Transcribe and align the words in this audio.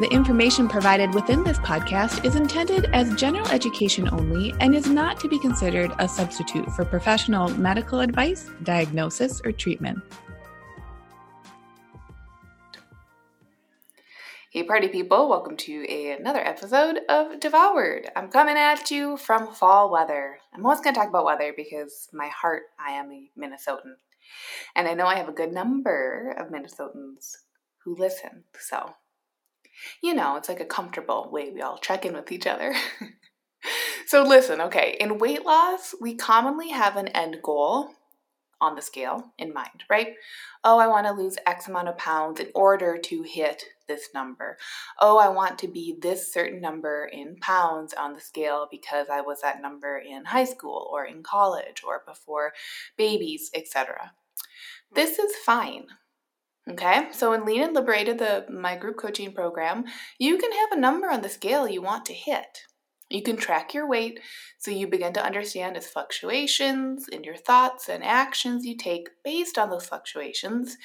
The 0.00 0.10
information 0.10 0.66
provided 0.66 1.12
within 1.12 1.44
this 1.44 1.58
podcast 1.58 2.24
is 2.24 2.34
intended 2.34 2.86
as 2.94 3.14
general 3.16 3.46
education 3.48 4.08
only 4.10 4.54
and 4.58 4.74
is 4.74 4.88
not 4.88 5.20
to 5.20 5.28
be 5.28 5.38
considered 5.38 5.92
a 5.98 6.08
substitute 6.08 6.72
for 6.72 6.86
professional 6.86 7.50
medical 7.58 8.00
advice, 8.00 8.48
diagnosis, 8.62 9.42
or 9.44 9.52
treatment. 9.52 9.98
Hey, 14.50 14.62
party 14.62 14.88
people, 14.88 15.28
welcome 15.28 15.58
to 15.58 15.84
a, 15.86 16.12
another 16.12 16.40
episode 16.40 17.00
of 17.10 17.38
Devoured. 17.38 18.08
I'm 18.16 18.30
coming 18.30 18.56
at 18.56 18.90
you 18.90 19.18
from 19.18 19.52
fall 19.52 19.92
weather. 19.92 20.38
I'm 20.54 20.64
always 20.64 20.80
going 20.80 20.94
to 20.94 20.98
talk 20.98 21.10
about 21.10 21.26
weather 21.26 21.52
because 21.54 22.08
my 22.14 22.28
heart, 22.28 22.62
I 22.78 22.92
am 22.92 23.12
a 23.12 23.30
Minnesotan. 23.38 23.96
And 24.74 24.88
I 24.88 24.94
know 24.94 25.04
I 25.04 25.16
have 25.16 25.28
a 25.28 25.32
good 25.32 25.52
number 25.52 26.34
of 26.38 26.48
Minnesotans 26.48 27.36
who 27.84 27.94
listen. 27.96 28.44
So, 28.58 28.94
you 30.02 30.14
know, 30.14 30.36
it's 30.36 30.48
like 30.48 30.60
a 30.60 30.64
comfortable 30.64 31.28
way 31.30 31.50
we 31.50 31.62
all 31.62 31.78
check 31.78 32.04
in 32.04 32.14
with 32.14 32.32
each 32.32 32.46
other. 32.46 32.74
so, 34.06 34.22
listen, 34.22 34.60
okay, 34.60 34.96
in 35.00 35.18
weight 35.18 35.44
loss, 35.44 35.94
we 36.00 36.14
commonly 36.14 36.70
have 36.70 36.96
an 36.96 37.08
end 37.08 37.38
goal 37.42 37.90
on 38.60 38.74
the 38.74 38.82
scale 38.82 39.32
in 39.38 39.52
mind, 39.54 39.84
right? 39.88 40.14
Oh, 40.62 40.78
I 40.78 40.86
want 40.86 41.06
to 41.06 41.12
lose 41.12 41.36
X 41.46 41.68
amount 41.68 41.88
of 41.88 41.96
pounds 41.96 42.40
in 42.40 42.48
order 42.54 42.98
to 42.98 43.22
hit 43.22 43.64
this 43.88 44.10
number. 44.14 44.58
Oh, 45.00 45.18
I 45.18 45.28
want 45.28 45.58
to 45.60 45.68
be 45.68 45.96
this 46.00 46.32
certain 46.32 46.60
number 46.60 47.10
in 47.12 47.36
pounds 47.40 47.94
on 47.94 48.12
the 48.12 48.20
scale 48.20 48.68
because 48.70 49.08
I 49.10 49.22
was 49.22 49.40
that 49.40 49.62
number 49.62 49.98
in 49.98 50.26
high 50.26 50.44
school 50.44 50.88
or 50.92 51.04
in 51.04 51.22
college 51.22 51.82
or 51.86 52.02
before 52.06 52.52
babies, 52.96 53.50
etc. 53.54 54.12
This 54.92 55.18
is 55.18 55.34
fine. 55.36 55.86
Okay, 56.70 57.08
so 57.10 57.32
in 57.32 57.44
Lean 57.44 57.62
and 57.62 57.74
Liberated, 57.74 58.18
the 58.18 58.46
my 58.48 58.76
group 58.76 58.96
coaching 58.96 59.32
program, 59.32 59.84
you 60.20 60.38
can 60.38 60.52
have 60.52 60.70
a 60.70 60.80
number 60.80 61.10
on 61.10 61.20
the 61.20 61.28
scale 61.28 61.66
you 61.66 61.82
want 61.82 62.06
to 62.06 62.12
hit. 62.12 62.60
You 63.08 63.22
can 63.22 63.36
track 63.36 63.74
your 63.74 63.88
weight 63.88 64.20
so 64.56 64.70
you 64.70 64.86
begin 64.86 65.12
to 65.14 65.24
understand 65.24 65.76
its 65.76 65.88
fluctuations 65.88 67.08
in 67.08 67.24
your 67.24 67.34
thoughts 67.34 67.88
and 67.88 68.04
actions 68.04 68.64
you 68.64 68.76
take 68.76 69.08
based 69.24 69.58
on 69.58 69.68
those 69.68 69.86
fluctuations 69.86 70.76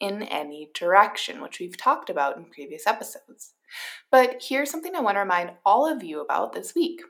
in 0.00 0.24
any 0.24 0.70
direction, 0.74 1.40
which 1.40 1.60
we've 1.60 1.76
talked 1.76 2.10
about 2.10 2.36
in 2.36 2.46
previous 2.46 2.84
episodes. 2.88 3.52
But 4.10 4.42
here's 4.42 4.70
something 4.70 4.96
I 4.96 5.00
want 5.00 5.14
to 5.14 5.20
remind 5.20 5.52
all 5.64 5.86
of 5.86 6.02
you 6.02 6.20
about 6.20 6.54
this 6.54 6.74
week. 6.74 7.02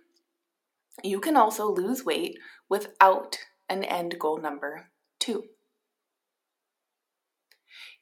You 1.02 1.20
can 1.20 1.38
also 1.38 1.72
lose 1.72 2.04
weight 2.04 2.38
without 2.68 3.38
an 3.70 3.82
end 3.82 4.18
goal 4.18 4.38
number 4.38 4.90
too. 5.18 5.44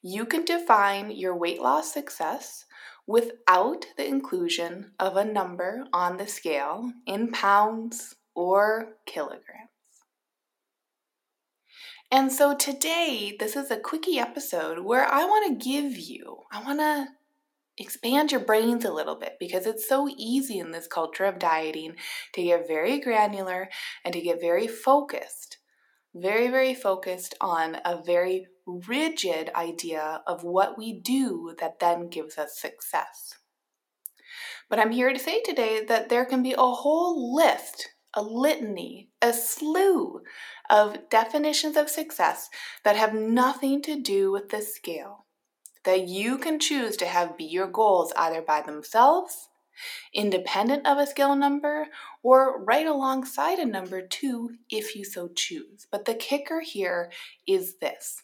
You 0.01 0.25
can 0.25 0.45
define 0.45 1.11
your 1.11 1.35
weight 1.35 1.61
loss 1.61 1.93
success 1.93 2.65
without 3.05 3.85
the 3.97 4.07
inclusion 4.07 4.91
of 4.99 5.17
a 5.17 5.25
number 5.25 5.85
on 5.91 6.17
the 6.17 6.27
scale 6.27 6.93
in 7.05 7.31
pounds 7.31 8.15
or 8.33 8.93
kilograms. 9.05 9.69
And 12.11 12.31
so 12.31 12.55
today, 12.55 13.35
this 13.39 13.55
is 13.55 13.69
a 13.69 13.77
quickie 13.77 14.17
episode 14.17 14.79
where 14.79 15.05
I 15.05 15.25
want 15.25 15.61
to 15.61 15.69
give 15.69 15.95
you, 15.95 16.39
I 16.51 16.63
want 16.63 16.79
to 16.79 17.07
expand 17.77 18.31
your 18.31 18.41
brains 18.41 18.83
a 18.83 18.91
little 18.91 19.15
bit 19.15 19.37
because 19.39 19.67
it's 19.67 19.87
so 19.87 20.09
easy 20.17 20.57
in 20.57 20.71
this 20.71 20.87
culture 20.87 21.25
of 21.25 21.37
dieting 21.37 21.95
to 22.33 22.43
get 22.43 22.67
very 22.67 22.99
granular 22.99 23.69
and 24.03 24.13
to 24.13 24.21
get 24.21 24.41
very 24.41 24.67
focused, 24.67 25.58
very, 26.15 26.49
very 26.49 26.73
focused 26.73 27.35
on 27.39 27.77
a 27.85 28.01
very 28.01 28.47
rigid 28.65 29.49
idea 29.55 30.21
of 30.27 30.43
what 30.43 30.77
we 30.77 30.99
do 30.99 31.55
that 31.59 31.79
then 31.79 32.09
gives 32.09 32.37
us 32.37 32.59
success. 32.59 33.35
But 34.69 34.79
I'm 34.79 34.91
here 34.91 35.11
to 35.11 35.19
say 35.19 35.41
today 35.41 35.83
that 35.85 36.09
there 36.09 36.25
can 36.25 36.43
be 36.43 36.53
a 36.53 36.57
whole 36.57 37.35
list, 37.35 37.89
a 38.13 38.21
litany, 38.21 39.09
a 39.21 39.33
slew 39.33 40.21
of 40.69 41.09
definitions 41.09 41.75
of 41.75 41.89
success 41.89 42.49
that 42.83 42.95
have 42.95 43.13
nothing 43.13 43.81
to 43.83 43.99
do 43.99 44.31
with 44.31 44.49
the 44.49 44.61
scale 44.61 45.25
that 45.85 46.07
you 46.07 46.37
can 46.37 46.59
choose 46.59 46.97
to 46.97 47.05
have 47.05 47.37
be 47.37 47.45
your 47.45 47.67
goals 47.67 48.13
either 48.17 48.41
by 48.41 48.61
themselves, 48.61 49.48
independent 50.13 50.87
of 50.87 50.97
a 50.97 51.07
skill 51.07 51.35
number, 51.35 51.87
or 52.23 52.63
right 52.63 52.87
alongside 52.87 53.59
a 53.59 53.65
number 53.65 54.01
too 54.01 54.51
if 54.69 54.95
you 54.95 55.03
so 55.03 55.29
choose. 55.35 55.87
But 55.91 56.05
the 56.05 56.13
kicker 56.13 56.61
here 56.61 57.11
is 57.47 57.77
this 57.79 58.23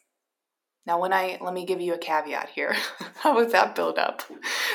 now, 0.86 1.00
when 1.00 1.14
I 1.14 1.40
let 1.42 1.54
me 1.54 1.66
give 1.66 1.82
you 1.82 1.94
a 1.94 1.98
caveat 1.98 2.50
here. 2.50 2.76
How 3.16 3.36
was 3.36 3.52
that 3.52 3.76
build 3.76 3.98
up? 3.98 4.22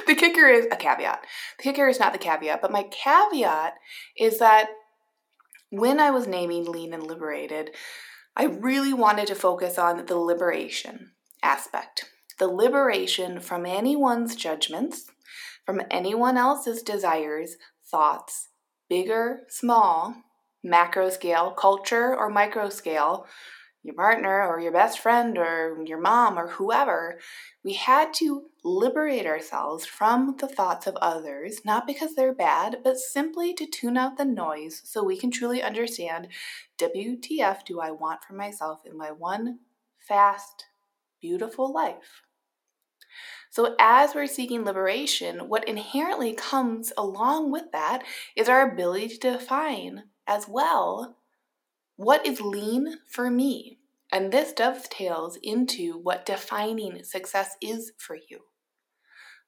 The 0.07 0.15
kicker 0.15 0.49
is 0.49 0.67
a 0.73 0.77
caveat. 0.77 1.25
The 1.59 1.63
kicker 1.63 1.89
is 1.89 2.01
not 2.01 2.13
the 2.13 2.19
caveat, 2.19 2.61
but 2.61 2.73
my 2.73 2.85
caveat 2.85 3.75
is 4.19 4.39
that 4.41 4.71
when 5.71 6.01
I 6.01 6.11
was 6.11 6.27
naming 6.27 6.65
Lean 6.65 6.93
and 6.93 7.05
Liberated, 7.05 7.71
I 8.37 8.45
really 8.47 8.93
wanted 8.93 9.29
to 9.29 9.37
focus 9.37 9.79
on 9.79 10.07
the 10.07 10.17
liberation 10.17 11.13
aspect. 11.45 12.07
The 12.41 12.49
liberation 12.49 13.39
from 13.39 13.65
anyone's 13.65 14.35
judgments, 14.35 15.05
from 15.71 15.87
anyone 15.89 16.37
else's 16.37 16.83
desires, 16.83 17.57
thoughts, 17.89 18.49
bigger, 18.89 19.43
small, 19.49 20.17
macro 20.65 21.09
scale, 21.09 21.53
culture, 21.53 22.13
or 22.17 22.29
micro 22.29 22.69
scale, 22.69 23.25
your 23.85 23.95
partner 23.95 24.49
or 24.49 24.59
your 24.59 24.73
best 24.73 24.99
friend 24.99 25.39
or 25.39 25.79
your 25.87 26.01
mom 26.01 26.37
or 26.37 26.49
whoever, 26.49 27.21
we 27.63 27.75
had 27.75 28.13
to 28.15 28.47
liberate 28.65 29.27
ourselves 29.27 29.87
from 29.87 30.35
the 30.41 30.49
thoughts 30.49 30.89
of 30.89 30.97
others, 30.97 31.61
not 31.65 31.87
because 31.87 32.17
they're 32.17 32.35
bad, 32.35 32.79
but 32.83 32.99
simply 32.99 33.55
to 33.55 33.65
tune 33.65 33.97
out 33.97 34.19
the 34.19 34.25
noise 34.25 34.83
so 34.85 35.05
we 35.05 35.17
can 35.17 35.31
truly 35.31 35.63
understand 35.63 36.27
WTF 36.79 37.65
do 37.65 37.79
I 37.79 37.93
want 37.93 38.25
for 38.25 38.33
myself 38.33 38.81
in 38.85 38.99
my 38.99 39.13
one 39.13 39.61
fast, 40.01 40.65
beautiful 41.21 41.73
life. 41.73 42.25
So, 43.51 43.75
as 43.81 44.15
we're 44.15 44.27
seeking 44.27 44.65
liberation, 44.65 45.49
what 45.49 45.69
inherently 45.69 46.35
comes 46.35 46.93
along 46.97 47.51
with 47.51 47.73
that 47.73 48.05
is 48.37 48.49
our 48.49 48.71
ability 48.71 49.09
to 49.09 49.33
define 49.33 50.05
as 50.27 50.47
well 50.49 51.17
what 52.01 52.25
is 52.25 52.41
lean 52.41 52.95
for 53.07 53.31
me? 53.31 53.79
And 54.11 54.33
this 54.33 54.55
dovetails 54.55 55.39
into 55.43 55.99
what 55.99 56.25
defining 56.25 57.05
success 57.05 57.57
is 57.61 57.93
for 57.99 58.17
you. 58.17 58.41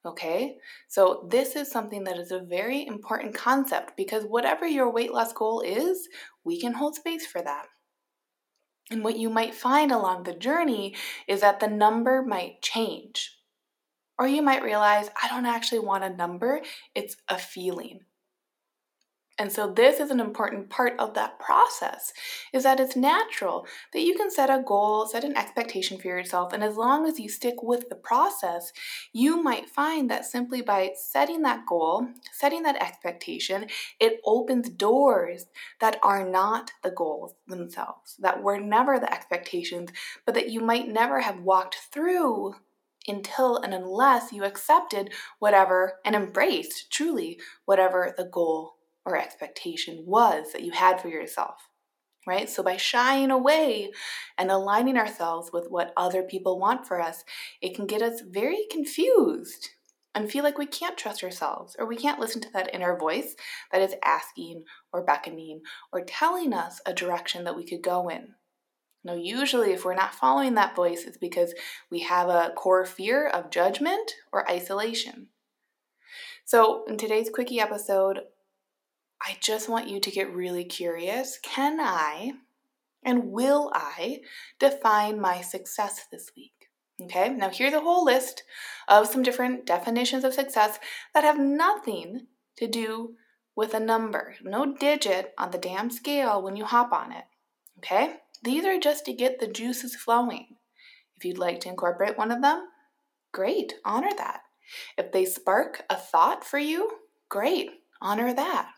Okay, 0.05 0.59
so 0.87 1.27
this 1.31 1.57
is 1.57 1.71
something 1.71 2.05
that 2.05 2.19
is 2.19 2.31
a 2.31 2.41
very 2.41 2.87
important 2.87 3.35
concept 3.35 3.97
because 3.97 4.25
whatever 4.25 4.67
your 4.67 4.93
weight 4.93 5.15
loss 5.15 5.33
goal 5.33 5.63
is, 5.63 6.11
we 6.45 6.61
can 6.61 6.75
hold 6.75 6.97
space 6.97 7.25
for 7.25 7.41
that. 7.41 7.69
And 8.91 9.03
what 9.03 9.17
you 9.17 9.31
might 9.31 9.55
find 9.55 9.91
along 9.91 10.25
the 10.25 10.35
journey 10.35 10.95
is 11.27 11.41
that 11.41 11.59
the 11.59 11.69
number 11.69 12.23
might 12.23 12.61
change. 12.61 13.32
Or 14.23 14.29
you 14.29 14.41
might 14.41 14.63
realize, 14.63 15.11
I 15.21 15.27
don't 15.27 15.47
actually 15.47 15.81
want 15.81 16.05
a 16.05 16.17
number, 16.17 16.61
it's 16.95 17.17
a 17.29 17.37
feeling. 17.37 18.03
And 19.37 19.51
so 19.51 19.73
this 19.73 19.99
is 19.99 20.13
an 20.13 20.21
important 20.21 20.71
part 20.71 20.95
of 21.01 21.15
that 21.15 21.41
process 21.41 22.13
is 22.53 22.63
that 22.63 22.79
it's 22.79 22.95
natural 22.95 23.67
that 23.93 24.03
you 24.03 24.15
can 24.15 24.31
set 24.31 24.49
a 24.49 24.63
goal, 24.65 25.09
set 25.09 25.25
an 25.25 25.37
expectation 25.37 25.99
for 25.99 26.07
yourself, 26.07 26.53
and 26.53 26.63
as 26.63 26.77
long 26.77 27.05
as 27.09 27.19
you 27.19 27.29
stick 27.29 27.65
with 27.65 27.89
the 27.89 27.97
process, 27.97 28.73
you 29.13 29.43
might 29.43 29.69
find 29.69 30.09
that 30.09 30.25
simply 30.25 30.63
by 30.63 30.93
setting 30.95 31.43
that 31.43 31.67
goal, 31.67 32.07
setting 32.33 32.63
that 32.63 32.81
expectation, 32.81 33.67
it 33.99 34.21
opens 34.25 34.69
doors 34.69 35.47
that 35.81 35.99
are 36.05 36.25
not 36.25 36.71
the 36.85 36.93
goals 36.93 37.35
themselves, 37.49 38.15
that 38.21 38.41
were 38.41 38.61
never 38.61 39.01
the 39.01 39.13
expectations, 39.13 39.91
but 40.25 40.37
that 40.37 40.51
you 40.51 40.61
might 40.61 40.87
never 40.87 41.23
have 41.23 41.41
walked 41.41 41.75
through 41.91 42.55
until 43.09 43.57
and 43.59 43.75
unless 43.75 44.33
you 44.33 44.45
accepted 44.45 45.13
whatever 45.39 45.95
and 46.05 46.15
embraced 46.15 46.91
truly 46.91 47.39
whatever 47.65 48.15
the 48.17 48.25
goal 48.25 48.75
or 49.05 49.17
expectation 49.17 50.05
was 50.07 50.53
that 50.53 50.63
you 50.63 50.73
had 50.73 51.01
for 51.01 51.09
yourself, 51.09 51.69
right? 52.27 52.49
So 52.49 52.63
by 52.63 52.77
shying 52.77 53.31
away 53.31 53.91
and 54.39 54.51
aligning 54.51 54.97
ourselves 54.97 55.51
with 55.53 55.67
what 55.69 55.93
other 55.97 56.23
people 56.23 56.59
want 56.59 56.87
for 56.87 57.01
us, 57.01 57.25
it 57.61 57.75
can 57.75 57.87
get 57.87 58.03
us 58.03 58.21
very 58.21 58.67
confused 58.71 59.71
and 60.15 60.31
feel 60.31 60.45
like 60.45 60.59
we 60.59 60.67
can't 60.67 60.99
trust 60.99 61.25
ourselves 61.25 61.75
or 61.79 61.87
we 61.87 61.97
can't 61.97 62.21
listen 62.21 62.41
to 62.43 62.53
that 62.53 62.73
inner 62.75 62.97
voice 62.97 63.35
that 63.73 63.81
is 63.81 63.95
asking 64.05 64.65
or 64.93 65.05
beckoning 65.05 65.63
or 65.93 66.05
telling 66.05 66.53
us 66.53 66.81
a 66.87 66.93
direction 66.93 67.45
that 67.45 67.57
we 67.57 67.67
could 67.67 67.83
go 67.83 68.09
in. 68.09 68.35
Now, 69.05 69.15
usually, 69.15 69.73
if 69.73 69.85
we're 69.85 69.95
not 69.95 70.15
following 70.15 70.55
that 70.55 70.77
voice, 70.77 71.05
it's 71.05 71.17
because 71.17 71.55
we 71.91 72.01
have 72.01 72.29
a 72.29 72.53
core 72.55 72.85
fear 72.85 73.27
of 73.27 73.51
judgment 73.51 74.13
or 74.33 74.49
isolation. 74.51 75.29
So, 76.45 76.85
in 76.87 76.97
today's 76.97 77.31
quickie 77.31 77.61
episode, 77.61 78.21
I 79.21 79.37
just 79.41 79.69
want 79.69 79.89
you 79.89 80.01
to 80.01 80.11
get 80.11 80.33
really 80.33 80.65
curious. 80.65 81.39
Can 81.43 81.81
I 81.81 82.33
and 83.05 83.33
will 83.33 83.71
I 83.75 84.21
define 84.59 85.21
my 85.21 85.41
success 85.41 86.07
this 86.11 86.31
week? 86.37 86.53
Okay, 87.01 87.31
now 87.31 87.49
here's 87.49 87.73
a 87.73 87.81
whole 87.81 88.05
list 88.05 88.45
of 88.87 89.09
some 89.09 89.23
different 89.23 89.67
definitions 89.67 90.25
of 90.25 90.35
success 90.35 90.79
that 91.15 91.25
have 91.25 91.39
nothing 91.39 92.27
to 92.59 92.69
do 92.69 93.15
with 93.57 93.75
a 93.75 93.81
number, 93.81 94.37
no 94.43 94.75
digit 94.75 95.33
on 95.37 95.51
the 95.51 95.59
damn 95.59 95.91
scale 95.91 96.41
when 96.41 96.57
you 96.57 96.65
hop 96.65 96.93
on 96.93 97.13
it. 97.13 97.25
Okay, 97.79 98.17
these 98.43 98.65
are 98.65 98.79
just 98.79 99.05
to 99.07 99.13
get 99.13 99.39
the 99.39 99.47
juices 99.47 99.95
flowing. 99.95 100.57
If 101.17 101.25
you'd 101.25 101.39
like 101.39 101.61
to 101.61 101.69
incorporate 101.69 102.19
one 102.19 102.31
of 102.31 102.43
them, 102.43 102.69
great, 103.33 103.75
honor 103.85 104.11
that. 104.17 104.41
If 104.97 105.13
they 105.13 105.25
spark 105.25 105.85
a 105.89 105.97
thought 105.97 106.45
for 106.45 106.59
you, 106.59 106.91
great, 107.29 107.71
honor 108.01 108.35
that. 108.35 108.71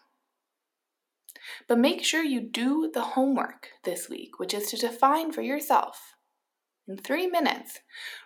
But 1.69 1.79
make 1.79 2.05
sure 2.05 2.23
you 2.23 2.41
do 2.41 2.91
the 2.93 3.03
homework 3.03 3.69
this 3.85 4.09
week, 4.09 4.39
which 4.39 4.55
is 4.55 4.71
to 4.71 4.77
define 4.77 5.33
for 5.33 5.43
yourself 5.43 6.15
in 6.87 6.97
three 6.97 7.27
minutes. 7.27 7.81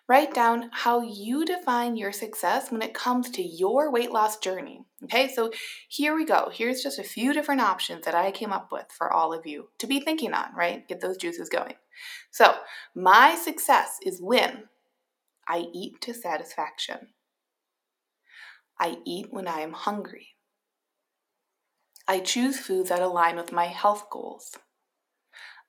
Write 0.08 0.34
down 0.34 0.70
how 0.72 1.00
you 1.02 1.44
define 1.44 1.96
your 1.96 2.12
success 2.12 2.70
when 2.70 2.82
it 2.82 2.94
comes 2.94 3.30
to 3.30 3.42
your 3.42 3.90
weight 3.90 4.10
loss 4.10 4.38
journey. 4.38 4.84
Okay, 5.04 5.28
so 5.28 5.50
here 5.88 6.14
we 6.14 6.24
go. 6.24 6.50
Here's 6.52 6.82
just 6.82 6.98
a 6.98 7.04
few 7.04 7.32
different 7.32 7.60
options 7.60 8.04
that 8.04 8.14
I 8.14 8.30
came 8.30 8.52
up 8.52 8.70
with 8.72 8.86
for 8.90 9.12
all 9.12 9.32
of 9.32 9.46
you 9.46 9.68
to 9.78 9.86
be 9.86 10.00
thinking 10.00 10.34
on, 10.34 10.54
right? 10.56 10.86
Get 10.88 11.00
those 11.00 11.16
juices 11.16 11.48
going. 11.48 11.74
So, 12.30 12.54
my 12.94 13.34
success 13.36 13.98
is 14.04 14.22
when 14.22 14.64
I 15.48 15.66
eat 15.72 16.00
to 16.02 16.14
satisfaction. 16.14 17.08
I 18.80 18.98
eat 19.04 19.26
when 19.30 19.48
I 19.48 19.60
am 19.60 19.72
hungry. 19.72 20.28
I 22.06 22.20
choose 22.20 22.58
foods 22.58 22.88
that 22.88 23.02
align 23.02 23.36
with 23.36 23.52
my 23.52 23.66
health 23.66 24.06
goals. 24.10 24.56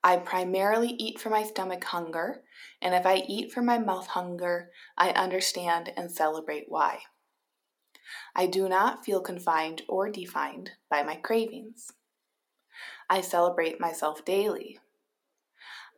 I 0.02 0.16
primarily 0.16 0.88
eat 0.98 1.20
for 1.20 1.28
my 1.28 1.42
stomach 1.42 1.84
hunger, 1.84 2.42
and 2.80 2.94
if 2.94 3.04
I 3.04 3.16
eat 3.28 3.52
for 3.52 3.60
my 3.60 3.78
mouth 3.78 4.06
hunger, 4.06 4.70
I 4.96 5.10
understand 5.10 5.92
and 5.96 6.10
celebrate 6.10 6.66
why. 6.68 7.00
I 8.34 8.46
do 8.46 8.68
not 8.68 9.04
feel 9.04 9.20
confined 9.20 9.82
or 9.88 10.08
defined 10.08 10.70
by 10.88 11.02
my 11.02 11.16
cravings. 11.16 11.92
I 13.10 13.20
celebrate 13.20 13.80
myself 13.80 14.24
daily. 14.24 14.78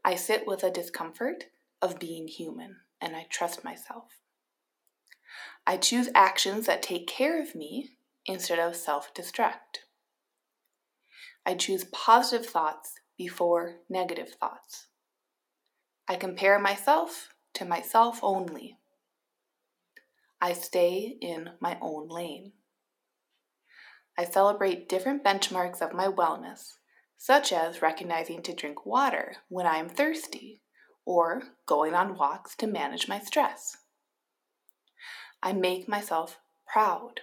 I 0.04 0.16
sit 0.16 0.46
with 0.46 0.64
a 0.64 0.70
discomfort 0.70 1.44
of 1.80 2.00
being 2.00 2.26
human, 2.26 2.78
and 3.00 3.14
I 3.14 3.26
trust 3.30 3.62
myself. 3.62 4.22
I 5.64 5.76
choose 5.76 6.08
actions 6.14 6.66
that 6.66 6.82
take 6.82 7.06
care 7.06 7.40
of 7.40 7.54
me 7.54 7.90
instead 8.26 8.58
of 8.58 8.74
self 8.74 9.14
destruct. 9.14 9.84
I 11.46 11.54
choose 11.54 11.84
positive 11.84 12.46
thoughts 12.46 12.94
before 13.16 13.76
negative 13.88 14.30
thoughts. 14.40 14.86
I 16.08 16.16
compare 16.16 16.58
myself 16.58 17.28
to 17.54 17.64
myself 17.64 18.20
only. 18.22 18.78
I 20.40 20.52
stay 20.52 21.16
in 21.20 21.50
my 21.60 21.78
own 21.80 22.08
lane. 22.08 22.52
I 24.18 24.24
celebrate 24.24 24.88
different 24.88 25.24
benchmarks 25.24 25.80
of 25.80 25.94
my 25.94 26.06
wellness, 26.06 26.74
such 27.16 27.52
as 27.52 27.80
recognizing 27.80 28.42
to 28.42 28.54
drink 28.54 28.84
water 28.84 29.36
when 29.48 29.66
I 29.66 29.76
am 29.76 29.88
thirsty 29.88 30.60
or 31.04 31.42
going 31.66 31.94
on 31.94 32.16
walks 32.16 32.56
to 32.56 32.66
manage 32.66 33.08
my 33.08 33.18
stress. 33.18 33.76
I 35.42 35.52
make 35.52 35.88
myself 35.88 36.38
proud. 36.66 37.20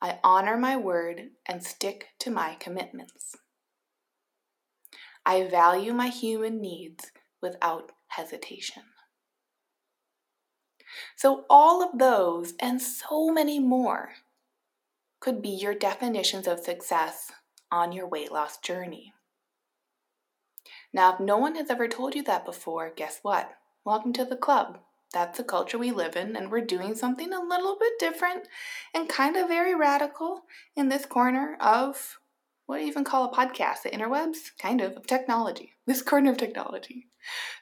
I 0.00 0.18
honor 0.22 0.56
my 0.56 0.76
word 0.76 1.30
and 1.46 1.64
stick 1.64 2.08
to 2.20 2.30
my 2.30 2.56
commitments. 2.60 3.36
I 5.26 5.48
value 5.48 5.92
my 5.92 6.06
human 6.06 6.60
needs 6.60 7.10
without 7.42 7.90
hesitation. 8.06 8.84
So, 11.16 11.44
all 11.50 11.82
of 11.82 11.98
those 11.98 12.54
and 12.60 12.80
so 12.80 13.30
many 13.30 13.58
more 13.58 14.10
could 15.18 15.42
be 15.42 15.48
your 15.48 15.74
definitions 15.74 16.46
of 16.46 16.60
success 16.60 17.32
on 17.72 17.90
your 17.90 18.06
weight 18.06 18.30
loss 18.30 18.58
journey. 18.58 19.12
Now, 20.92 21.14
if 21.14 21.20
no 21.20 21.36
one 21.36 21.56
has 21.56 21.68
ever 21.70 21.88
told 21.88 22.14
you 22.14 22.22
that 22.22 22.46
before, 22.46 22.92
guess 22.94 23.18
what? 23.22 23.50
Welcome 23.84 24.12
to 24.14 24.24
the 24.24 24.36
club 24.36 24.78
that's 25.12 25.38
the 25.38 25.44
culture 25.44 25.78
we 25.78 25.92
live 25.92 26.14
in, 26.14 26.36
and 26.36 26.50
we're 26.50 26.60
doing 26.60 26.94
something 26.94 27.32
a 27.32 27.40
little 27.40 27.76
bit 27.78 27.94
different 27.98 28.48
and 28.94 29.08
kind 29.08 29.36
of 29.36 29.48
very 29.48 29.74
radical 29.74 30.42
in 30.76 30.88
this 30.88 31.06
corner 31.06 31.56
of 31.60 32.18
what 32.66 32.78
do 32.78 32.82
you 32.82 32.88
even 32.88 33.04
call 33.04 33.24
a 33.24 33.34
podcast? 33.34 33.82
The 33.82 33.90
interwebs? 33.90 34.50
Kind 34.58 34.80
of, 34.80 34.96
of 34.96 35.06
technology. 35.06 35.74
This 35.86 36.02
corner 36.02 36.32
of 36.32 36.36
technology. 36.36 37.06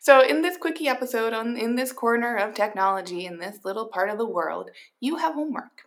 So, 0.00 0.20
in 0.20 0.42
this 0.42 0.56
quickie 0.56 0.88
episode, 0.88 1.32
on 1.32 1.56
in 1.56 1.76
this 1.76 1.92
corner 1.92 2.36
of 2.36 2.54
technology, 2.54 3.26
in 3.26 3.38
this 3.38 3.64
little 3.64 3.86
part 3.86 4.10
of 4.10 4.18
the 4.18 4.26
world, 4.26 4.70
you 5.00 5.16
have 5.16 5.34
homework. 5.34 5.82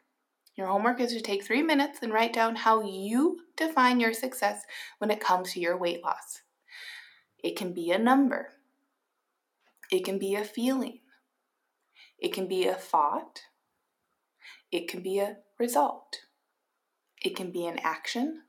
Your 0.56 0.68
homework 0.68 1.00
is 1.00 1.14
to 1.14 1.22
take 1.22 1.44
three 1.44 1.62
minutes 1.62 2.00
and 2.02 2.12
write 2.12 2.34
down 2.34 2.56
how 2.56 2.82
you 2.82 3.42
define 3.56 4.00
your 4.00 4.14
success 4.14 4.64
when 4.98 5.12
it 5.12 5.20
comes 5.20 5.54
to 5.54 5.60
your 5.60 5.78
weight 5.78 6.04
loss. 6.04 6.42
It 7.44 7.56
can 7.56 7.74
be 7.74 7.92
a 7.92 8.00
number, 8.00 8.50
it 9.92 10.04
can 10.04 10.18
be 10.18 10.34
a 10.34 10.44
feeling, 10.44 11.00
it 12.18 12.34
can 12.34 12.48
be 12.48 12.66
a 12.66 12.74
thought, 12.74 13.42
it 14.72 14.88
can 14.88 15.02
be 15.02 15.20
a 15.20 15.38
result, 15.60 16.22
it 17.24 17.36
can 17.36 17.52
be 17.52 17.68
an 17.68 17.78
action, 17.84 18.42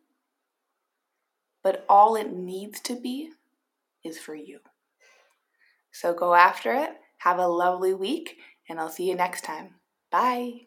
but 1.63 1.85
all 1.89 2.17
it 2.17 2.33
needs 2.33 2.81
to 2.81 2.95
be 2.95 3.31
is 4.05 4.19
for 4.19 4.35
you. 4.35 4.61
So 5.93 6.15
go 6.15 6.35
after 6.35 6.73
it, 6.73 6.91
have 7.19 7.39
a 7.39 7.47
lovely 7.47 7.95
week, 7.95 8.37
and 8.69 8.79
I'll 8.79 8.91
see 8.91 9.09
you 9.09 9.15
next 9.15 9.43
time. 9.43 9.75
Bye. 10.11 10.67